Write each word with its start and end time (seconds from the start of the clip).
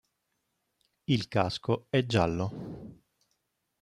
Il 1.05 1.27
casco 1.27 1.85
è 1.91 2.07
giallo. 2.07 2.97